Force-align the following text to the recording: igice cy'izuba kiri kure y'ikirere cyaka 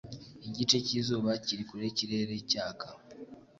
igice 0.47 0.77
cy'izuba 0.85 1.31
kiri 1.45 1.63
kure 1.67 1.83
y'ikirere 1.87 2.35
cyaka 2.51 2.87